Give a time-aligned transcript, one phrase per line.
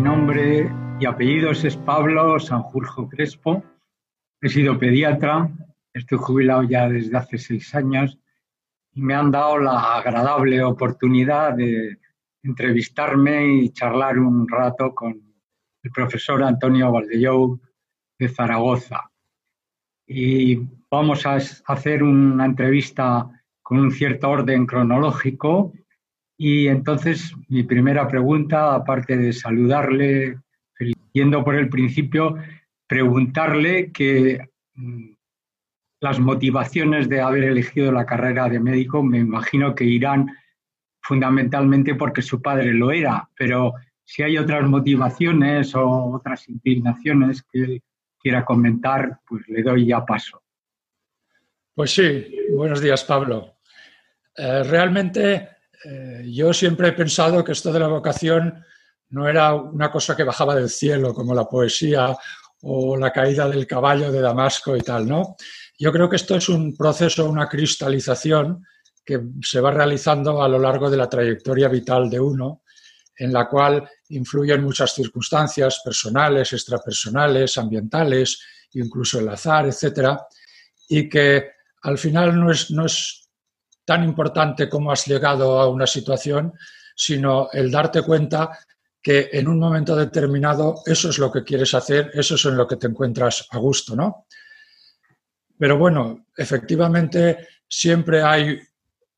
[0.00, 3.62] Mi nombre y apellidos es Pablo Sanjurjo Crespo.
[4.40, 5.50] He sido pediatra,
[5.92, 8.18] estoy jubilado ya desde hace seis años
[8.94, 11.98] y me han dado la agradable oportunidad de
[12.42, 15.20] entrevistarme y charlar un rato con
[15.82, 17.60] el profesor Antonio Valdellou
[18.18, 19.10] de Zaragoza.
[20.06, 23.28] Y vamos a hacer una entrevista
[23.60, 25.74] con un cierto orden cronológico.
[26.42, 30.38] Y entonces mi primera pregunta, aparte de saludarle,
[31.12, 32.34] yendo por el principio,
[32.86, 35.10] preguntarle que mm,
[36.00, 40.34] las motivaciones de haber elegido la carrera de médico me imagino que irán
[41.02, 47.58] fundamentalmente porque su padre lo era, pero si hay otras motivaciones o otras inclinaciones que
[47.64, 47.82] él
[48.18, 50.42] quiera comentar, pues le doy ya paso.
[51.74, 53.56] Pues sí, buenos días Pablo.
[54.34, 58.64] Eh, realmente eh, yo siempre he pensado que esto de la vocación
[59.10, 62.16] no era una cosa que bajaba del cielo, como la poesía
[62.62, 65.36] o la caída del caballo de Damasco y tal, ¿no?
[65.78, 68.64] Yo creo que esto es un proceso, una cristalización
[69.04, 72.62] que se va realizando a lo largo de la trayectoria vital de uno,
[73.16, 78.40] en la cual influyen muchas circunstancias personales, extrapersonales, ambientales,
[78.74, 80.26] incluso el azar, etcétera,
[80.88, 81.50] y que
[81.82, 83.19] al final no es, no es
[83.90, 86.54] tan importante cómo has llegado a una situación,
[86.94, 88.56] sino el darte cuenta
[89.02, 92.68] que en un momento determinado eso es lo que quieres hacer, eso es en lo
[92.68, 94.26] que te encuentras a gusto, ¿no?
[95.58, 98.60] Pero bueno, efectivamente siempre hay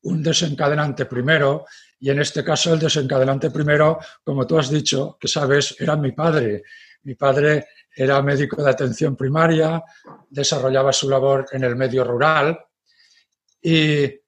[0.05, 1.67] un desencadenante primero
[2.01, 6.13] y en este caso el desencadenante primero, como tú has dicho, que sabes, era mi
[6.13, 6.63] padre.
[7.03, 9.85] Mi padre era médico de atención primaria,
[10.31, 12.59] desarrollaba su labor en el medio rural
[13.61, 14.22] y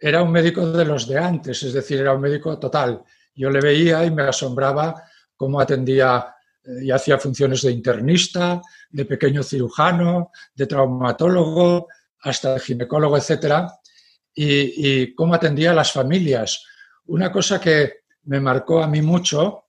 [0.00, 3.02] era un médico de los de antes, es decir, era un médico total.
[3.34, 5.04] Yo le veía y me asombraba
[5.36, 11.88] cómo atendía eh, y hacía funciones de internista, de pequeño cirujano, de traumatólogo,
[12.22, 13.66] hasta de ginecólogo, etc.
[14.34, 16.64] Y, cómo atendía a las familias.
[17.06, 19.66] Una cosa que me marcó a mí mucho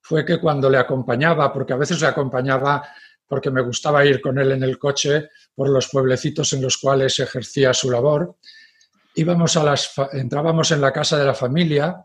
[0.00, 2.82] fue que cuando le acompañaba, porque a veces le acompañaba
[3.26, 7.20] porque me gustaba ir con él en el coche por los pueblecitos en los cuales
[7.20, 8.36] ejercía su labor,
[9.20, 12.04] íbamos a las, entrábamos en la casa de la familia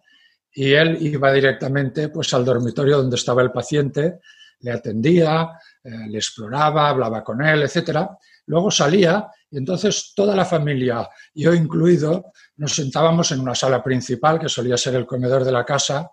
[0.54, 4.20] y él iba directamente pues, al dormitorio donde estaba el paciente,
[4.60, 5.50] le atendía,
[5.84, 8.08] eh, le exploraba, hablaba con él, etc.
[8.48, 14.40] Luego salía y entonces toda la familia, yo incluido, nos sentábamos en una sala principal
[14.40, 16.12] que solía ser el comedor de la casa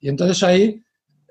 [0.00, 0.82] y entonces ahí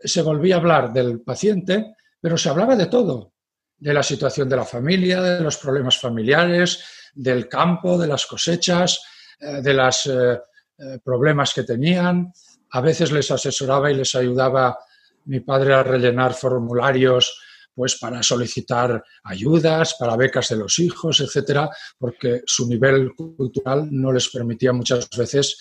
[0.03, 3.33] se volvía a hablar del paciente, pero se hablaba de todo,
[3.77, 6.83] de la situación de la familia, de los problemas familiares,
[7.13, 9.01] del campo, de las cosechas,
[9.39, 10.39] eh, de los eh,
[10.77, 12.31] eh, problemas que tenían.
[12.72, 14.77] A veces les asesoraba y les ayudaba
[15.25, 17.39] mi padre a rellenar formularios
[17.73, 24.11] pues para solicitar ayudas, para becas de los hijos, etcétera, porque su nivel cultural no
[24.11, 25.57] les permitía muchas veces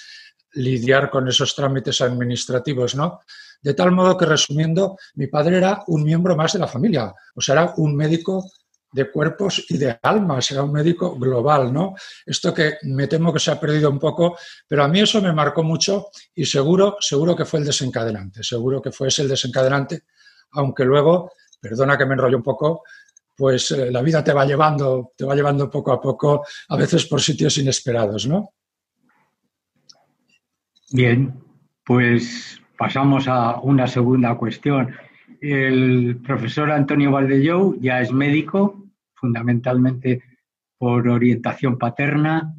[0.53, 3.21] lidiar con esos trámites administrativos, ¿no?
[3.63, 7.41] De tal modo que, resumiendo, mi padre era un miembro más de la familia, o
[7.41, 8.51] sea, era un médico
[8.93, 11.95] de cuerpos y de almas, era un médico global, ¿no?
[12.27, 14.37] Esto que me temo que se ha perdido un poco,
[14.67, 18.83] pero a mí eso me marcó mucho y seguro, seguro que fue el desencadenante, seguro
[18.83, 20.05] que fue ese el desencadenante,
[20.53, 22.83] aunque luego, perdona que me enrollo un poco,
[23.37, 27.07] pues eh, la vida te va llevando, te va llevando poco a poco, a veces
[27.07, 28.53] por sitios inesperados, ¿no?
[30.93, 31.43] Bien,
[31.85, 34.95] pues pasamos a una segunda cuestión.
[35.41, 38.85] El profesor Antonio Valdellou ya es médico,
[39.15, 40.23] fundamentalmente
[40.77, 42.55] por orientación paterna,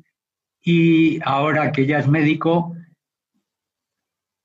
[0.64, 2.76] y ahora que ya es médico,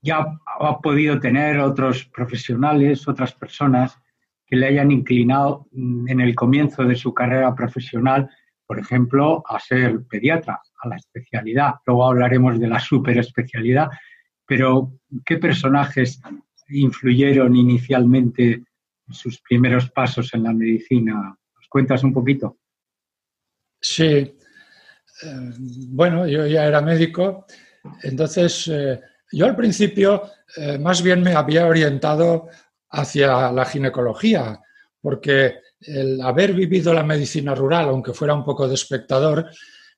[0.02, 3.98] ya ha podido tener otros profesionales, otras personas
[4.46, 8.30] que le hayan inclinado en el comienzo de su carrera profesional,
[8.66, 11.76] por ejemplo, a ser pediatra, a la especialidad.
[11.86, 13.88] Luego hablaremos de la superespecialidad,
[14.46, 14.92] pero
[15.24, 16.20] ¿qué personajes
[16.68, 18.52] influyeron inicialmente
[19.08, 21.36] en sus primeros pasos en la medicina.
[21.54, 22.58] ¿Nos cuentas un poquito?
[23.80, 24.04] Sí.
[25.22, 25.50] Eh,
[25.88, 27.46] bueno, yo ya era médico,
[28.02, 29.00] entonces eh,
[29.32, 32.48] yo al principio eh, más bien me había orientado
[32.90, 34.60] hacia la ginecología,
[35.00, 39.50] porque el haber vivido la medicina rural, aunque fuera un poco de espectador,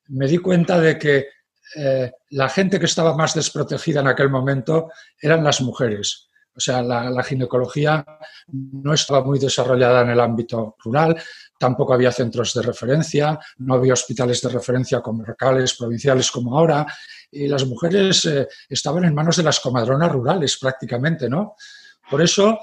[0.07, 1.27] me di cuenta de que
[2.31, 4.89] la gente que estaba más desprotegida en aquel momento
[5.21, 6.28] eran las mujeres.
[6.59, 8.05] O sea, la, ginecología
[8.47, 11.15] no estaba muy desarrollada en el ámbito rural,
[11.57, 16.85] tampoco había centros de referencia, no había hospitales de referencia comarcales, provinciales como ahora,
[17.31, 21.55] y las mujeres eh, estaban en manos de las comadronas rurales prácticamente, ¿no?
[22.09, 22.59] Por eso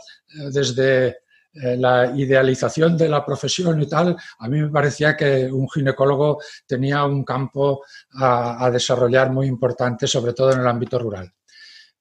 [0.53, 1.21] desde
[1.57, 7.05] la idealización de la profesión y tal, a mí me parecía que un ginecólogo tenía
[7.05, 7.83] un campo
[8.21, 11.33] a, desarrollar muy importante, sobre todo en el ámbito rural.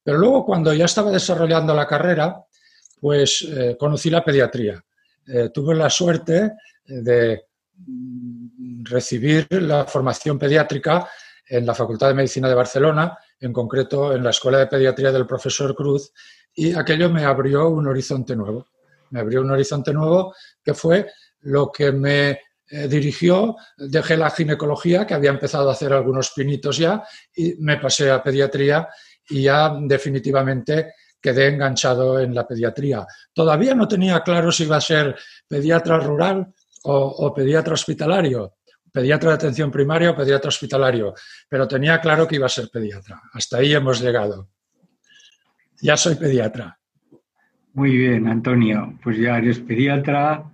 [0.06, 2.46] Pero luego, cuando ya estaba desarrollando la carrera,
[3.02, 3.46] pues
[3.80, 4.82] conocí la pediatría.
[5.52, 6.52] tuve la suerte
[6.86, 7.46] de
[7.78, 11.10] mm, recibir la formación pediátrica
[11.48, 15.28] en la Facultad de Medicina de Barcelona, en concreto en la Escuela de Pediatría del
[15.28, 16.12] profesor Cruz,
[16.54, 18.68] y aquello me abrió un horizonte nuevo.
[19.12, 21.12] Me abrió un horizonte nuevo que fue
[21.42, 26.78] lo que me eh, dirigió, dejé la ginecología, que había empezado a hacer algunos pinitos
[26.78, 27.04] ya,
[27.36, 28.88] y me pasé a pediatría
[29.30, 33.06] y ya definitivamente quedé enganchado en la pediatría.
[33.34, 35.16] Todavía no tenía claro si iba a ser
[35.48, 38.54] pediatra rural o pediatra hospitalario,
[38.96, 41.14] pediatra de atención primaria o pediatra hospitalario,
[41.50, 43.22] pero tenía claro que iba a ser pediatra.
[43.34, 44.48] Hasta ahí hemos llegado.
[45.82, 46.80] Ya soy pediatra.
[47.74, 48.98] Muy bien, Antonio.
[49.04, 50.50] Pues ya eres pediatra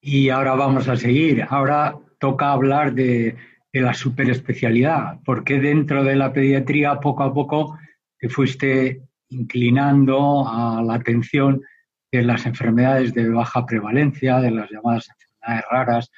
[0.00, 1.44] y ahora vamos a seguir.
[1.48, 3.36] Ahora toca hablar de,
[3.72, 7.78] la superespecialidad, porque dentro de la pediatría poco a poco
[8.20, 11.62] te fuiste inclinando a la atención
[12.12, 16.10] de las enfermedades de baja prevalencia, de las llamadas enfermedades raras,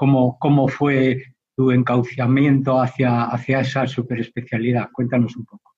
[0.00, 1.22] ¿Cómo, fue
[1.54, 4.88] tu encauciamiento hacia, hacia esa superespecialidad?
[4.90, 5.74] Cuéntanos un poco.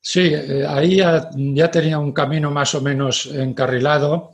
[0.00, 4.30] Sí, eh, ahí ya, tenía un camino más o menos encarrilado.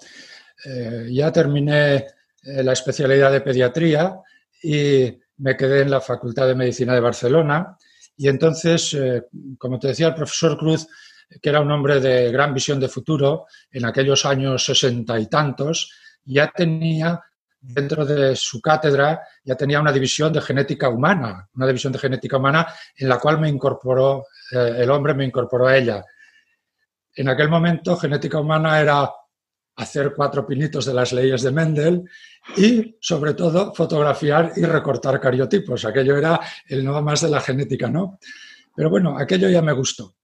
[0.67, 4.21] Eh, ya terminé eh, la especialidad de pediatría
[4.63, 7.79] y me quedé en la Facultad de Medicina de Barcelona.
[8.17, 8.97] Y entonces,
[9.59, 10.87] como te decía el profesor Cruz,
[11.41, 15.93] que era un hombre de gran visión de futuro, en aquellos años sesenta y tantos,
[16.25, 17.21] ya tenía
[17.67, 22.37] dentro de su cátedra ya tenía una división de genética humana, una división de genética
[22.37, 22.67] humana
[22.97, 26.05] en la cual me incorporó, eh, el hombre me incorporó a ella.
[27.15, 29.11] En aquel momento, genética humana era
[29.77, 32.05] hacer cuatro pinitos de las leyes de Mendel
[32.57, 35.85] y, sobre todo, fotografiar y recortar cariotipos.
[35.85, 38.19] Aquello era el no más de la genética, ¿no?
[38.75, 40.17] Pero bueno, aquello ya me gustó.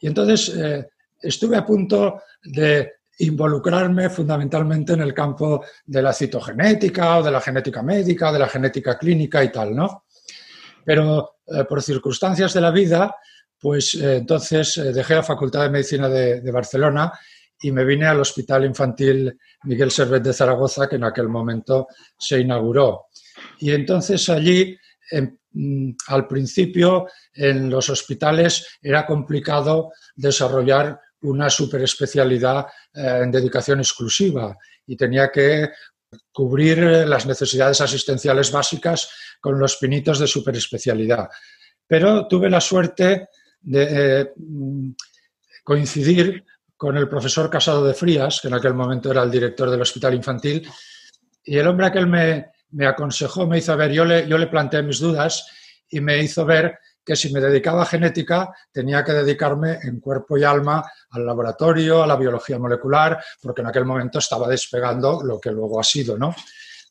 [0.00, 0.88] Y entonces eh,
[1.20, 7.40] estuve a punto de involucrarme fundamentalmente en el campo de la citogenética o de la
[7.40, 10.04] genética médica de la genética clínica y tal, ¿no?
[10.84, 13.14] Pero eh, por circunstancias de la vida,
[13.60, 17.12] pues eh, entonces dejé la Facultad de Medicina de, Barcelona
[17.60, 22.40] y me vine al Hospital Infantil Miguel Servet de Zaragoza, que en aquel momento se
[22.40, 23.06] inauguró.
[23.58, 24.76] Y entonces allí,
[25.52, 34.56] mm, al principio, en los hospitales era complicado desarrollar una superespecialidad eh, en dedicación exclusiva
[34.86, 35.68] y tenía que
[36.32, 41.28] cubrir las necesidades asistenciales básicas con los pinitos de superespecialidad.
[41.86, 43.28] Pero tuve la suerte
[43.60, 44.32] de eh,
[45.64, 46.44] coincidir
[46.78, 50.14] con el profesor Casado de Frías, que en aquel momento era el director del hospital
[50.14, 50.66] infantil,
[51.44, 54.82] y el hombre aquel me, me aconsejó, me hizo ver, yo le, yo le planteé
[54.82, 55.46] mis dudas
[55.88, 60.38] y me hizo ver que si me dedicaba a genética tenía que dedicarme en cuerpo
[60.38, 65.40] y alma al laboratorio, a la biología molecular, porque en aquel momento estaba despegando lo
[65.40, 66.34] que luego ha sido, ¿no?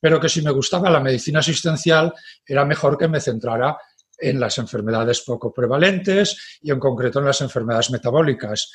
[0.01, 2.13] Pero que si me gustaba la medicina asistencial
[2.45, 3.77] era mejor que me centrara
[4.17, 8.71] en las enfermedades poco prevalentes y en concreto en las enfermedades metabólicas.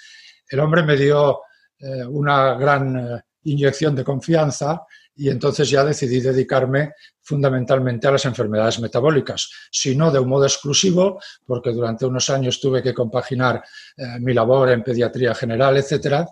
[0.49, 1.41] El hombre me dio
[1.79, 4.83] eh, una gran eh, inyección de confianza
[5.15, 10.45] y entonces ya decidí dedicarme fundamentalmente a las enfermedades metabólicas, si no de un modo
[10.45, 13.63] exclusivo, porque durante unos años tuve que compaginar
[13.97, 16.27] eh, mi labor en pediatría general, etcétera,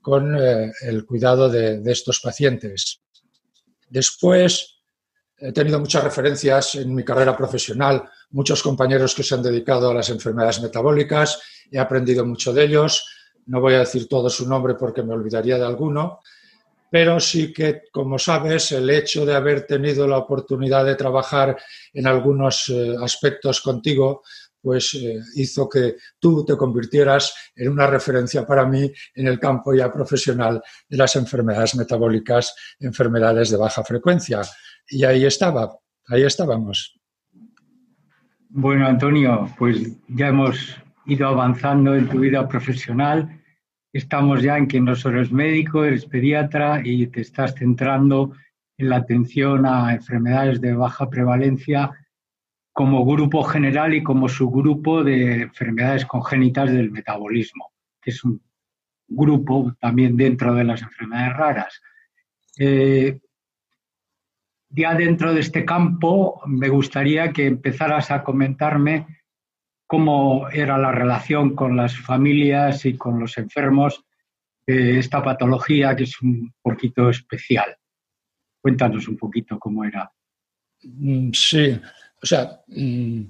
[0.00, 3.02] con el cuidado de, de estos pacientes.
[3.90, 4.80] Después
[5.40, 9.94] he tenido muchas referencias en mi carrera profesional, muchos compañeros que se han dedicado a
[9.94, 11.40] las enfermedades metabólicas,
[11.70, 13.04] he aprendido mucho de ellos,
[13.50, 16.20] no voy a decir todo su nombre porque me olvidaría de alguno,
[16.88, 21.56] pero sí que, como sabes, el hecho de haber tenido la oportunidad de trabajar
[21.92, 24.22] en algunos eh, aspectos contigo,
[24.62, 29.74] pues eh, hizo que tú te convirtieras en una referencia para mí en el campo
[29.74, 34.42] ya profesional de las enfermedades metabólicas, enfermedades de baja frecuencia.
[34.88, 35.76] Y ahí estaba,
[36.06, 36.96] ahí estábamos.
[38.48, 39.76] Bueno, Antonio, pues
[40.08, 40.76] ya hemos
[41.06, 43.39] ido avanzando en tu vida profesional
[43.92, 48.32] estamos ya en que no solo eres médico, eres pediatra y te estás centrando
[48.78, 51.90] en la atención a enfermedades de baja prevalencia
[52.72, 58.40] como grupo general y como subgrupo de enfermedades congénitas del metabolismo, que es un
[59.08, 61.82] grupo también dentro de las enfermedades raras.
[62.58, 63.20] Eh,
[64.70, 69.06] ya dentro de este campo me gustaría que empezaras a comentarme
[69.90, 74.04] cómo era la relación con las familias y con los enfermos
[74.64, 77.76] de esta patología que es un poquito especial.
[78.62, 80.08] Cuéntanos un poquito cómo era.
[80.84, 81.80] Mm, sí,
[82.22, 83.22] o sea, mm,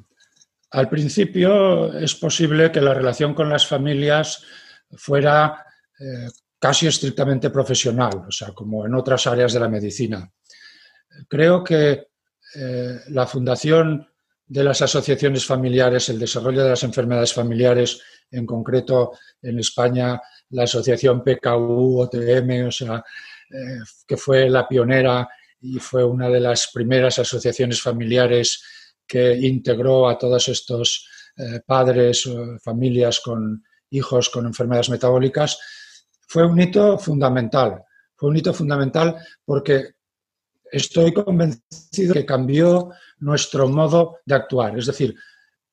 [0.72, 4.44] al principio es posible que la relación con las familias
[4.98, 5.64] fuera
[5.98, 10.30] eh, casi estrictamente profesional, o sea, como en otras áreas de la medicina.
[11.26, 12.08] Creo que
[12.54, 14.09] eh, la fundación
[14.50, 18.02] de las asociaciones familiares, el desarrollo de las enfermedades familiares,
[18.32, 23.04] en concreto en España la asociación PKU-OTM, o sea,
[23.48, 25.28] eh, que fue la pionera
[25.60, 28.60] y fue una de las primeras asociaciones familiares
[29.06, 32.28] que integró a todos estos eh, padres,
[32.60, 35.60] familias con hijos con enfermedades metabólicas,
[36.26, 37.84] fue un hito fundamental.
[38.16, 39.14] Fue un hito fundamental
[39.44, 39.94] porque
[40.70, 44.78] estoy convencido que cambió nuestro modo de actuar.
[44.78, 45.14] Es decir,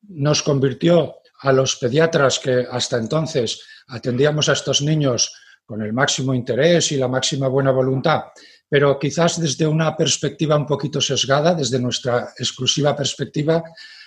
[0.09, 5.33] nos convirtió a los pediatras que hasta entonces atendíamos a estos niños
[5.65, 8.21] con el máximo interés y la máxima buena voluntad,
[8.69, 13.63] pero quizás desde una perspectiva un poquito sesgada, desde nuestra exclusiva perspectiva,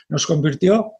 [0.08, 0.92] nos convirtió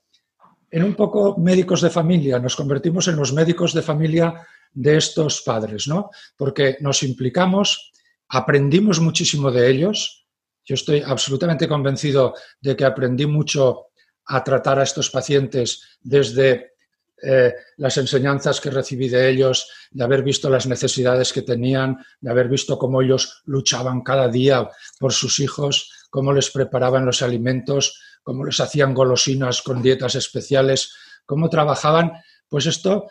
[0.70, 5.42] en un poco médicos de familia, nos convertimos en los médicos de familia de estos
[5.42, 6.10] padres, ¿no?
[6.36, 7.89] Porque nos implicamos,
[8.30, 10.26] aprendimos muchísimo de ellos.
[10.64, 13.88] Yo estoy absolutamente convencido de que aprendí mucho
[14.26, 16.74] a tratar a estos pacientes desde
[17.22, 22.30] eh, las enseñanzas que recibí de ellos, de haber visto las necesidades que tenían, de
[22.30, 28.00] haber visto cómo ellos luchaban cada día por sus hijos, cómo les preparaban los alimentos,
[28.22, 30.94] cómo les hacían golosinas con dietas especiales,
[31.26, 32.12] cómo trabajaban,
[32.48, 33.08] pues esto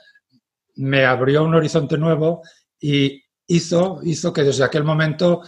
[0.75, 2.41] me abrió un horizonte nuevo
[2.79, 5.41] y hizo, que desde aquel momento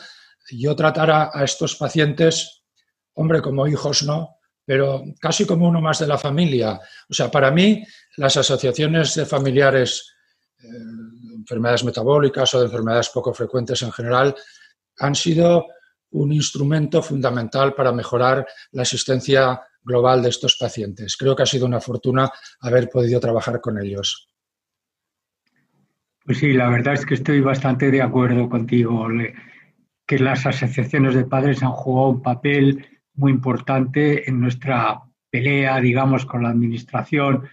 [0.50, 2.64] yo tratara a estos pacientes,
[3.14, 6.80] hombre, como hijos no, pero casi como uno más de la familia.
[7.10, 7.84] O sea, para mí
[8.18, 10.14] las asociaciones de familiares
[10.58, 14.36] de eh, enfermedades metabólicas o de enfermedades poco frecuentes en general
[14.98, 15.66] han sido
[16.12, 21.16] un instrumento fundamental para mejorar la asistencia global de estos pacientes.
[21.18, 24.31] Creo que ha sido una fortuna haber podido trabajar con ellos.
[26.26, 29.08] Pues sí, la verdad es que estoy bastante de acuerdo contigo,
[30.06, 32.86] que las asociaciones de padres han jugado un papel
[33.16, 35.02] muy importante en nuestra
[35.32, 37.48] pelea, digamos, con la administración,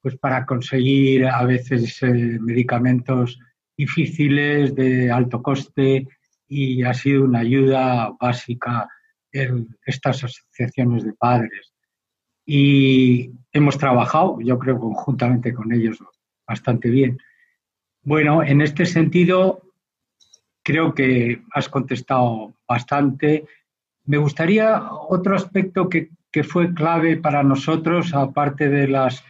[0.00, 3.38] pues para conseguir a veces eh, medicamentos
[3.76, 6.06] difíciles de alto coste
[6.46, 8.88] y ha sido una ayuda básica
[9.32, 11.72] en estas asociaciones de padres.
[12.44, 15.98] Y hemos trabajado, yo creo, conjuntamente con ellos
[16.46, 17.18] bastante bien.
[18.02, 19.62] Bueno, en este sentido,
[20.62, 23.46] creo que has contestado bastante
[24.04, 26.10] me gustaría otro aspecto que,
[26.44, 29.22] fue clave para nosotros, aparte de, las,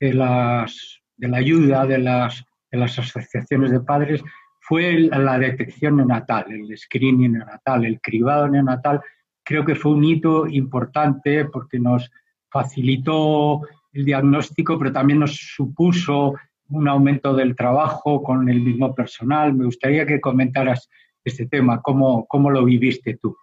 [0.00, 4.20] de, las, de la ayuda de las, de las asociaciones de padres,
[4.58, 9.00] fue la detección neonatal, el screening neonatal, el cribado neonatal.
[9.44, 12.10] Creo que fue un hito importante porque nos
[12.50, 13.60] facilitó
[13.92, 16.34] el diagnóstico, pero también nos supuso
[16.70, 19.54] un aumento del trabajo con el mismo personal.
[19.54, 20.88] Me gustaría que comentaras
[21.24, 23.36] este tema, cómo, cómo lo viviste tú.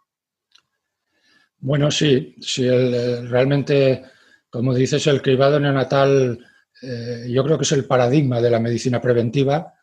[1.59, 4.03] Bueno, sí, sí eh, realmente,
[4.49, 6.39] como dices, el cribado neonatal
[6.81, 9.73] eh, yo creo que es el paradigma de la medicina preventiva.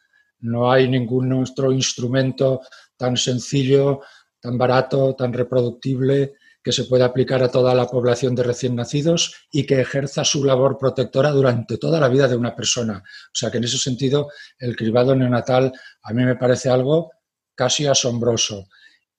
[0.41, 2.61] No hay ningún otro instrumento
[2.97, 4.01] tan sencillo,
[4.41, 6.35] tan barato, tan reproductible
[6.65, 10.43] que se pueda aplicar a toda la población de recién nacidos y que ejerza su
[10.45, 13.03] labor protectora durante toda la vida de una persona.
[13.05, 15.71] O sea que en ese sentido el cribado neonatal
[16.03, 17.13] a mí me parece algo
[17.55, 18.69] casi asombroso.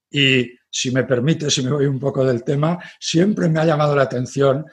[0.10, 3.96] Y si me permite, si me voy un poco del tema, siempre me ha llamado
[3.96, 4.66] la atención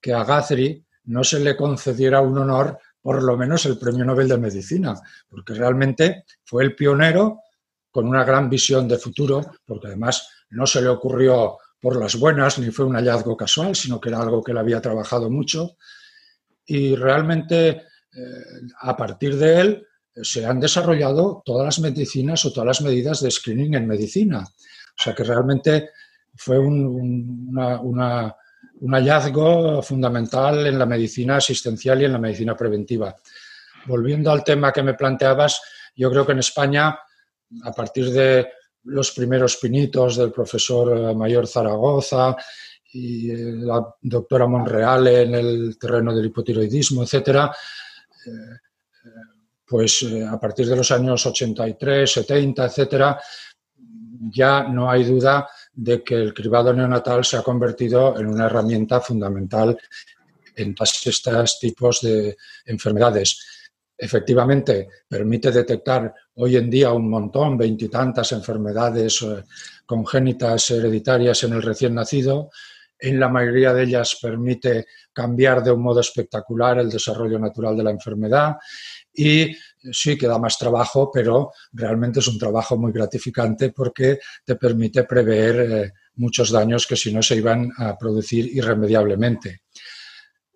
[0.00, 4.28] que a Guthrie no se le concediera un honor, por lo menos el Premio Nobel
[4.28, 4.94] de Medicina,
[5.28, 7.40] porque realmente fue el pionero
[7.90, 12.60] con una gran visión de futuro, porque además no se le ocurrió por las buenas
[12.60, 15.76] ni fue un hallazgo casual, sino que era algo que él había trabajado mucho.
[16.64, 17.82] Y realmente eh,
[18.82, 23.32] a partir de él se han desarrollado todas las medicinas o todas las medidas de
[23.32, 24.44] screening en medicina.
[24.44, 25.90] O sea que realmente
[26.36, 27.52] fue un,
[28.88, 33.16] hallazgo fundamental en la medicina asistencial y en la medicina preventiva.
[33.86, 35.60] Volviendo al tema que me planteabas,
[35.96, 36.96] yo creo que en España,
[37.64, 38.46] a partir de
[38.84, 42.36] los primeros pinitos del profesor Mayor Zaragoza
[42.92, 43.34] y
[43.64, 47.54] la doctora Monreal en el terreno del hipotiroidismo, etcétera,
[48.26, 49.10] eh,
[49.66, 53.20] pues eh, a partir de los años 83, 70, etcétera,
[54.30, 59.00] ya no hay duda de que el cribado neonatal se ha convertido en una herramienta
[59.00, 59.78] fundamental
[60.54, 62.36] en todos estos tipos de
[62.66, 63.61] enfermedades.
[63.96, 69.44] Efectivamente permite detectar hoy en día un montón, veintitantas enfermedades eh,
[69.86, 72.50] congénitas hereditarias en el recién nacido.
[72.98, 77.82] En la mayoría de ellas permite cambiar de un modo espectacular el desarrollo natural de
[77.82, 78.56] la enfermedad
[79.12, 79.54] y
[79.90, 85.04] sí que da más trabajo, pero realmente es un trabajo muy gratificante porque te permite
[85.04, 89.62] prever eh, muchos daños que si no se iban a producir irremediablemente.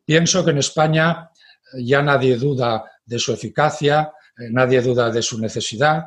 [0.05, 1.31] Pienso que en España
[1.75, 6.04] ya nadie duda de su eficacia, eh, nadie duda de su necesidad.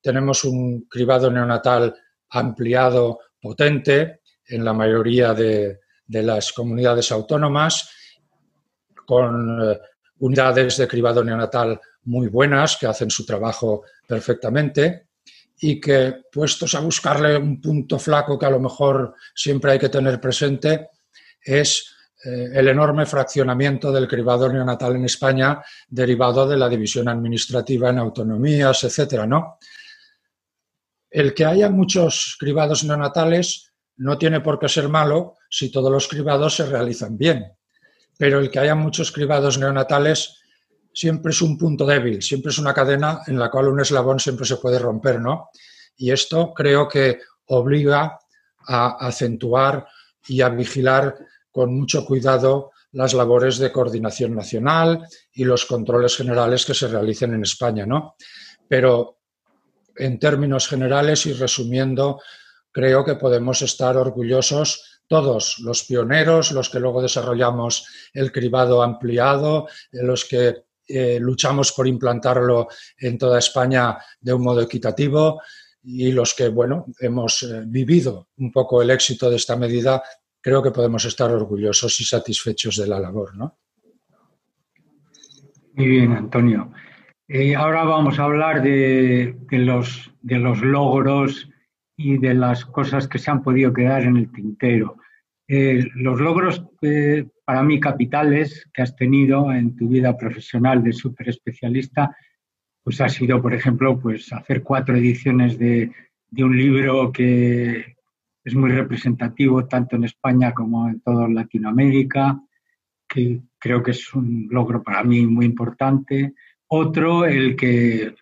[0.00, 1.94] Tenemos un cribado neonatal
[2.30, 5.78] ampliado, potente, en la mayoría de,
[6.08, 7.88] las comunidades autónomas,
[9.06, 9.78] con eh,
[10.18, 15.08] unidades de cribado neonatal muy buenas que hacen su trabajo perfectamente
[15.60, 19.90] y que, puestos a buscarle un punto flaco que a lo mejor siempre hay que
[19.90, 20.88] tener presente,
[21.42, 27.88] es eh, el enorme fraccionamiento del cribado neonatal en España derivado de la división administrativa
[27.88, 29.58] en autonomías, etcétera, ¿no?
[31.08, 36.08] El que haya muchos cribados neonatales no tiene por qué ser malo si todos los
[36.08, 37.52] cribados se realizan bien,
[38.18, 40.40] pero el que haya muchos cribados neonatales
[40.92, 44.44] siempre es un punto débil, siempre es una cadena en la cual un eslabón siempre
[44.44, 45.48] se puede romper, ¿no?
[45.96, 48.18] Y esto creo que obliga
[48.66, 49.86] a acentuar
[50.28, 51.16] y a vigilar
[51.50, 57.34] con mucho cuidado las labores de coordinación nacional y los controles generales que se realicen
[57.34, 58.16] en España, ¿no?
[58.68, 59.18] Pero
[59.96, 62.20] en términos generales y resumiendo,
[62.72, 69.66] creo que podemos estar orgullosos todos, los pioneros, los que luego desarrollamos el cribado ampliado,
[69.90, 75.40] los que eh, luchamos por implantarlo en toda España de un modo equitativo
[75.82, 80.02] y los que, bueno, hemos eh, vivido un poco el éxito de esta medida
[80.40, 83.58] creo que podemos estar orgullosos y satisfechos de la labor, ¿no?
[85.74, 86.72] Muy bien, Antonio.
[87.28, 91.48] Eh, ahora vamos a hablar de, los, de los logros
[91.96, 94.96] y de las cosas que se han podido quedar en el tintero.
[95.46, 96.64] Eh, los logros
[97.44, 102.16] para mí capitales que has tenido en tu vida profesional de superespecialista,
[102.82, 105.92] pues ha sido, por ejemplo, pues hacer cuatro ediciones de,
[106.30, 107.96] de un libro que,
[108.44, 112.40] es muy representativo tanto en España como en toda Latinoamérica,
[113.08, 116.34] que creo que es un logro para mí muy importante.
[116.68, 118.14] Otro, el que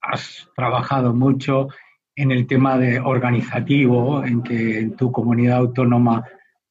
[0.00, 1.68] has trabajado mucho
[2.14, 6.24] en el tema de organizativo, en que en tu comunidad autónoma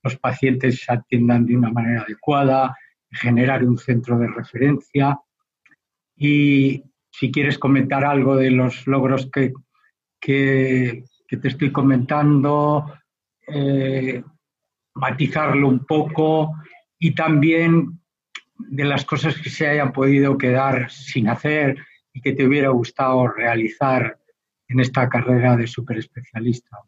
[0.03, 2.75] los pacientes se atiendan de una manera adecuada,
[3.11, 5.19] generar un centro de referencia.
[6.15, 9.53] Y si quieres comentar algo de los logros que,
[10.19, 11.03] que,
[11.37, 12.93] te estoy comentando,
[13.47, 14.23] eh,
[14.95, 16.53] matizarlo un poco
[16.99, 17.99] y también
[18.57, 21.77] de las cosas que se hayan podido quedar sin hacer
[22.13, 24.17] y que te hubiera gustado realizar
[24.67, 26.79] en esta carrera de superespecialista.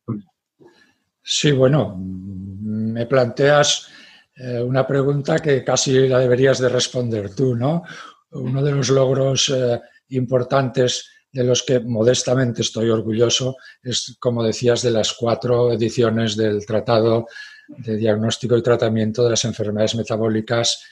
[1.21, 3.91] Sí, bueno, me planteas
[4.35, 7.83] eh, una pregunta que casi la deberías de responder tú, ¿no?
[8.31, 9.79] Uno de los logros eh,
[10.09, 16.65] importantes de los que modestamente estoy orgulloso es, como decías, de las cuatro ediciones del
[16.65, 17.27] Tratado
[17.67, 20.83] de Diagnóstico y Tratamiento de las Enfermedades Metabólicas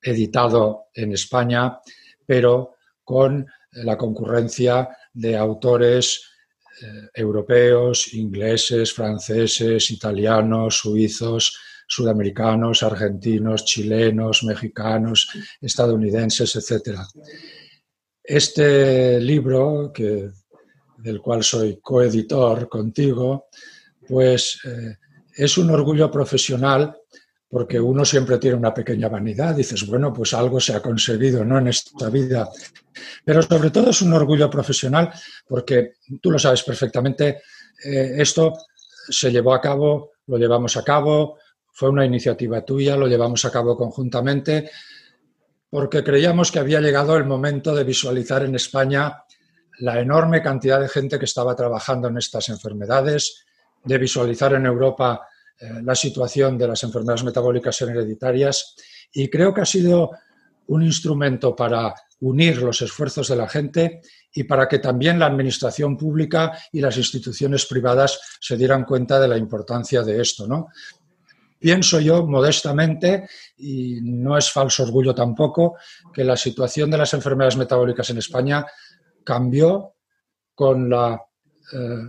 [0.00, 1.78] editado en España,
[2.26, 6.28] pero con la concurrencia de autores
[6.82, 15.28] eh, europeos, ingleses, franceses, italianos, suizos, sudamericanos, argentinos, chilenos, mexicanos,
[15.60, 17.06] estadounidenses, etcétera.
[18.22, 20.30] Este libro, que,
[20.98, 23.48] del cual soy coeditor contigo,
[24.06, 24.96] pues eh,
[25.36, 26.96] es un orgullo profesional
[27.48, 31.58] porque uno siempre tiene una pequeña vanidad, dices, bueno, pues algo se ha conseguido ¿no?
[31.58, 32.48] en esta vida,
[33.26, 35.12] pero sobre todo es un orgullo profesional
[35.46, 37.42] porque tú lo sabes perfectamente,
[37.84, 38.54] eh, esto
[39.06, 41.36] se llevó a cabo, lo llevamos a cabo,
[41.72, 44.70] fue una iniciativa tuya, lo llevamos a cabo conjuntamente
[45.72, 49.24] porque creíamos que había llegado el momento de visualizar en España
[49.78, 53.46] la enorme cantidad de gente que estaba trabajando en estas enfermedades,
[53.82, 55.26] de visualizar en Europa
[55.58, 58.76] eh, la situación de las enfermedades metabólicas hereditarias
[59.14, 60.10] y creo que ha sido
[60.66, 64.02] un instrumento para unir los esfuerzos de la gente
[64.34, 69.28] y para que también la administración pública y las instituciones privadas se dieran cuenta de
[69.28, 70.46] la importancia de esto.
[70.46, 70.68] ¿no?
[71.62, 75.76] Pienso yo modestamente, y no es falso orgullo tampoco,
[76.12, 78.66] que la situación de las enfermedades metabólicas en España
[79.22, 79.94] cambió
[80.56, 81.22] con la
[81.72, 82.02] eh,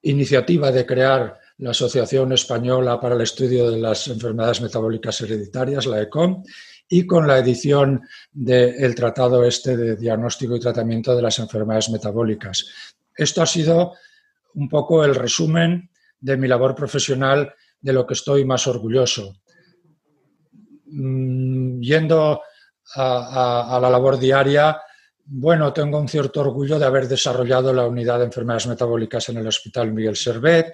[0.00, 6.00] iniciativa de crear la Asociación Española para el Estudio de las Enfermedades Metabólicas Hereditarias, la
[6.00, 6.42] ECOM,
[6.88, 8.00] y con la edición
[8.32, 12.64] del tratado este de diagnóstico y tratamiento de las enfermedades metabólicas.
[13.14, 13.92] Esto ha sido
[14.54, 17.52] un poco el resumen de mi labor profesional
[17.84, 19.34] de lo que estoy más orgulloso.
[20.86, 22.40] Mm, yendo
[22.96, 24.80] a, la labor diaria,
[25.26, 29.46] bueno, tengo un cierto orgullo de haber desarrollado la unidad de enfermedades metabólicas en el
[29.46, 30.66] Hospital Miguel Servet,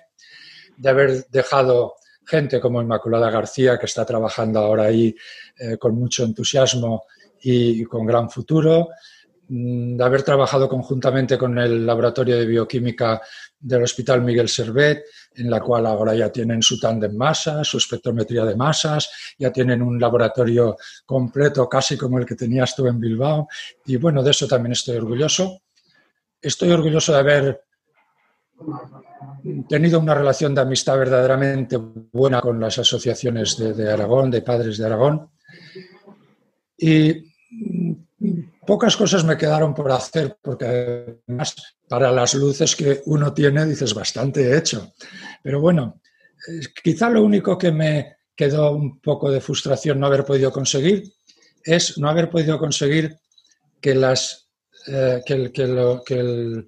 [0.76, 1.94] de haber dejado
[2.24, 5.12] gente como Inmaculada García, que está trabajando ahora ahí
[5.58, 7.06] eh, con mucho entusiasmo
[7.42, 8.90] y, con gran futuro,
[9.52, 13.20] de haber trabajado conjuntamente con el Laboratorio de Bioquímica
[13.58, 18.44] del Hospital Miguel Servet, en la cual ahora ya tienen su de masas, su espectrometría
[18.44, 23.48] de masas, ya tienen un laboratorio completo, casi como el que tenías tú en Bilbao,
[23.86, 25.62] y bueno, de eso también estoy orgulloso.
[26.40, 27.64] Estoy orgulloso de haber
[29.68, 34.86] tenido una relación de amistad verdaderamente buena con las asociaciones de, Aragón, de padres de
[34.86, 35.28] Aragón,
[36.78, 37.29] y
[38.66, 40.64] pocas cosas me quedaron por hacer, porque
[41.26, 41.54] además
[41.88, 44.92] para las luces que uno tiene dices bastante hecho.
[45.42, 46.00] Pero bueno,
[46.82, 51.04] quizá lo único que me quedó un poco de frustración no haber podido conseguir
[51.62, 53.18] es no haber podido conseguir
[53.80, 54.48] que, las,
[54.86, 56.64] eh, que,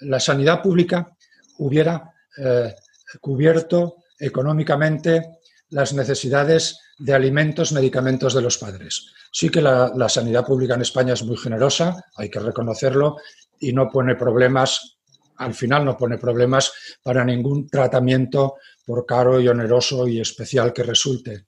[0.00, 1.14] la sanidad pública
[1.58, 2.74] hubiera eh,
[3.20, 9.06] cubierto económicamente las necesidades de alimentos, medicamentos de los padres.
[9.32, 13.16] Sí que la, sanidad pública en España es muy generosa, hay que reconocerlo,
[13.58, 14.98] y no pone problemas,
[15.36, 16.70] al final no pone problemas
[17.02, 21.46] para ningún tratamiento por caro y oneroso y especial que resulte.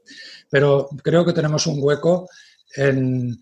[0.49, 2.31] Pero creo que tenemos un hueco
[2.75, 3.39] en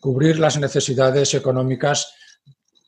[0.00, 2.14] cubrir las necesidades económicas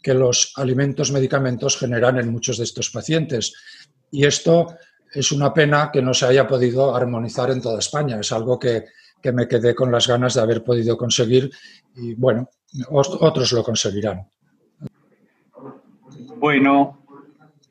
[0.01, 3.53] que los alimentos, medicamentos generan en muchos de estos pacientes.
[4.13, 4.77] Y esto
[5.15, 8.19] es una pena que no se haya podido armonizar en toda España.
[8.19, 8.85] Es algo que,
[9.33, 11.51] me quedé con las ganas de haber podido conseguir
[11.97, 12.51] y bueno,
[12.91, 14.29] otros lo conseguirán.
[16.37, 17.07] Bueno,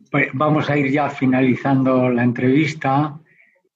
[0.10, 3.19] pues vamos a ir ya finalizando la entrevista.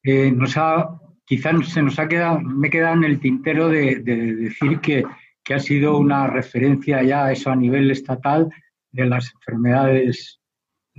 [0.01, 0.89] Eh, nos ha,
[1.23, 5.03] quizás se nos ha quedado, me queda en el tintero de, decir que,
[5.43, 8.49] que, ha sido una referencia ya eso a nivel estatal
[8.91, 10.39] de las enfermedades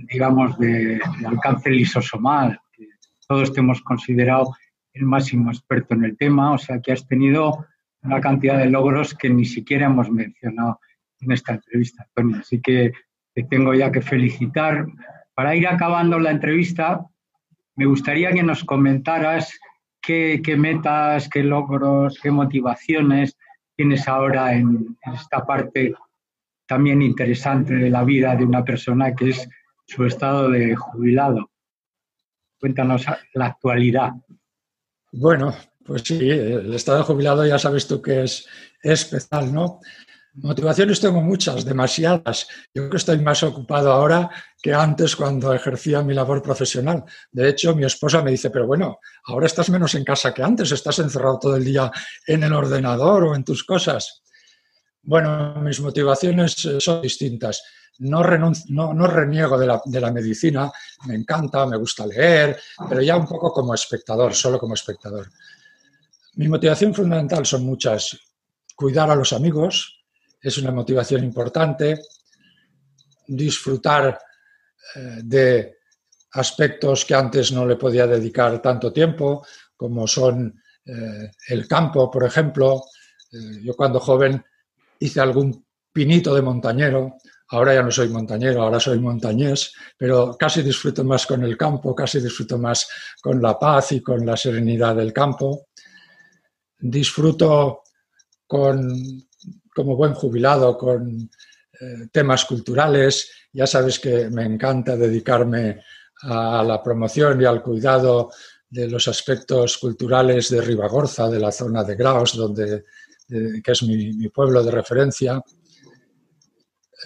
[0.07, 2.87] digamos, de, alcance lisosomal, que
[3.27, 4.55] todos te hemos considerado
[4.93, 7.65] el máximo experto en el tema, o sea que has tenido
[8.01, 10.79] una cantidad de logros que ni siquiera hemos mencionado
[11.19, 12.35] en esta entrevista, Tony.
[12.35, 12.93] Así que
[13.33, 14.85] te tengo ya que felicitar.
[15.33, 17.05] Para ir acabando la entrevista,
[17.75, 19.59] me gustaría que nos comentaras
[20.01, 23.37] qué, metas, qué logros, qué motivaciones
[23.75, 25.93] tienes ahora en esta parte
[26.67, 29.49] también interesante de la vida de una persona que es
[29.89, 31.49] su estado de jubilado.
[32.59, 34.11] Cuéntanos la actualidad.
[35.11, 38.45] Bueno, pues sí, el estado de jubilado ya sabes tú que es,
[38.83, 39.79] especial, ¿no?
[40.35, 42.47] Motivaciones tengo muchas, demasiadas.
[42.73, 44.29] Yo creo que estoy más ocupado ahora
[44.61, 47.03] que antes cuando ejercía mi labor profesional.
[47.31, 50.71] De hecho, mi esposa me dice, pero bueno, ahora estás menos en casa que antes,
[50.71, 51.91] estás encerrado todo el día
[52.27, 54.21] en el ordenador o en tus cosas.
[55.01, 57.63] Bueno, mis motivaciones son distintas
[57.99, 58.23] no,
[58.93, 60.71] no, reniego de la, medicina,
[61.05, 65.29] me encanta, me gusta leer, pero ya un poco como espectador, solo como espectador.
[66.35, 68.17] Mi motivación fundamental son muchas.
[68.75, 70.01] Cuidar a los amigos
[70.41, 71.99] es una motivación importante.
[73.27, 74.17] Disfrutar
[74.95, 75.77] eh, de
[76.31, 82.23] aspectos que antes no le podía dedicar tanto tiempo, como son eh, el campo, por
[82.23, 82.83] ejemplo.
[83.31, 84.41] Eh, yo cuando joven
[84.99, 87.17] hice algún pinito de montañero,
[87.51, 91.95] Ahora ya no soy montañero, ahora soy montañés, pero casi disfruto más con el campo,
[91.95, 92.87] casi disfruto más
[93.21, 95.67] con la paz y con la serenidad del campo.
[96.77, 97.81] Disfruto
[98.45, 98.93] con,
[99.73, 101.29] como buen jubilado con
[101.79, 103.31] eh, temas culturales.
[103.51, 105.81] Ya sabes que me encanta dedicarme
[106.21, 108.29] a la promoción y al cuidado
[108.69, 112.85] de los aspectos culturales de Ribagorza, de la zona de Graus, donde,
[113.27, 115.41] que es mi pueblo de referencia.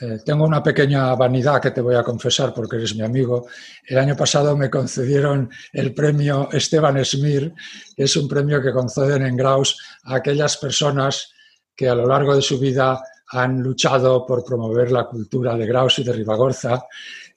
[0.03, 3.47] Eh, tengo una pequeña vanidad que te voy a confesar porque eres mi amigo.
[3.87, 7.53] El año pasado me concedieron el premio Esteban Esmir,
[7.95, 11.31] que es un premio que conceden en Graus a aquellas personas
[11.73, 15.97] que a lo largo de su vida han luchado por promover la cultura de Graus
[15.99, 16.83] y de Ribagorza.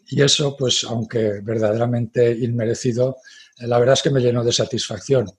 [0.08, 3.18] Y eso, pues, aunque verdaderamente inmerecido,
[3.58, 5.30] eh, la verdad es que me llenó de satisfacción.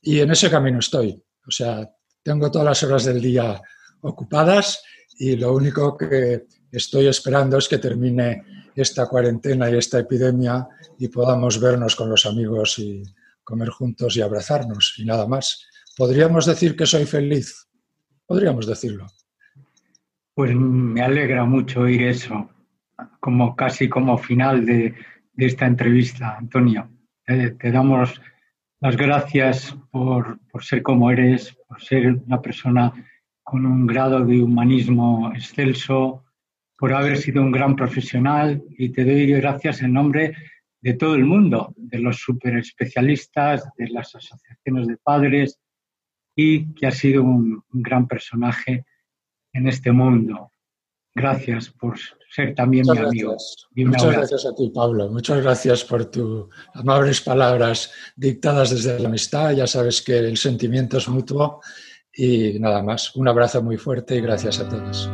[0.00, 1.22] Y en ese camino estoy.
[1.46, 1.86] O sea,
[2.22, 3.60] tengo todas las horas del día
[4.00, 4.82] ocupadas
[5.18, 10.66] y lo único que estoy esperando es que termine esta cuarentena y esta epidemia
[10.98, 13.02] y podamos vernos con los amigos y
[13.44, 15.68] comer juntos y abrazarnos y nada más.
[15.96, 17.68] podríamos decir que soy feliz.
[18.26, 19.06] Podríamos decirlo.
[20.34, 22.48] Pues me alegra mucho oír eso,
[23.20, 24.94] como casi como final de,
[25.36, 26.88] esta entrevista, Antonio.
[27.26, 28.20] te damos
[28.80, 32.92] las gracias por, por, ser como eres, por ser una persona
[33.42, 36.24] con un grado de humanismo excelso,
[36.82, 40.34] por haber sido un gran profesional y te doy gracias en nombre
[40.80, 45.60] de todo el mundo, de los super especialistas, de las asociaciones de padres
[46.34, 48.84] y que ha sido un, gran personaje
[49.52, 50.50] en este mundo.
[51.14, 51.96] Gracias por
[52.28, 53.36] ser también mi amigo.
[53.76, 55.08] Muchas gracias a ti, Pablo.
[55.08, 59.52] Muchas gracias por tus amables palabras dictadas desde la amistad.
[59.52, 61.60] Ya sabes que el sentimiento es mutuo
[62.12, 63.14] y nada más.
[63.14, 65.08] Un abrazo muy fuerte y gracias a todos.